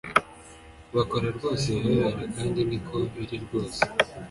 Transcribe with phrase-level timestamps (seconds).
[0.95, 3.81] Bakora rwose ibibabera kandi niko biri rwose